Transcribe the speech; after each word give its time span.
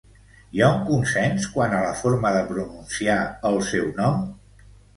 Hi 0.53 0.61
ha 0.61 0.69
un 0.75 0.79
consens 0.87 1.45
quant 1.59 1.75
a 1.75 1.83
la 1.85 1.93
forma 2.01 2.33
de 2.39 2.43
pronunciar 2.49 3.21
el 3.53 3.63
seu 3.71 3.95
nom? 4.03 4.29